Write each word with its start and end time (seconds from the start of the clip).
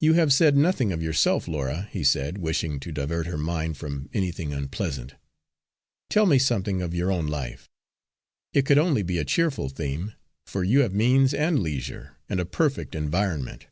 "You 0.00 0.12
have 0.12 0.34
said 0.34 0.54
nothing 0.54 0.92
of 0.92 1.02
yourself, 1.02 1.48
Laura," 1.48 1.88
he 1.90 2.04
said, 2.04 2.36
wishing 2.36 2.78
to 2.80 2.92
divert 2.92 3.24
her 3.24 3.38
mind 3.38 3.78
from 3.78 4.10
anything 4.12 4.52
unpleasant. 4.52 5.14
"Tell 6.10 6.26
me 6.26 6.38
something 6.38 6.82
of 6.82 6.94
your 6.94 7.10
own 7.10 7.26
life 7.26 7.70
it 8.52 8.66
could 8.66 8.76
only 8.76 9.02
be 9.02 9.16
a 9.16 9.24
cheerful 9.24 9.70
theme, 9.70 10.12
for 10.46 10.62
you 10.62 10.80
have 10.80 10.92
means 10.92 11.32
and 11.32 11.58
leisure, 11.60 12.18
and 12.28 12.38
a 12.38 12.44
perfect 12.44 12.94
environment. 12.94 13.66